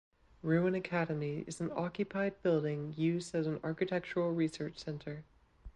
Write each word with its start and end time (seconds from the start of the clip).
Ruin 0.41 0.73
Academy 0.73 1.43
is 1.45 1.61
an 1.61 1.69
occupied 1.75 2.41
building 2.41 2.91
used 2.97 3.35
as 3.35 3.45
an 3.45 3.59
architectural 3.63 4.31
research 4.33 4.79
centre. 4.79 5.25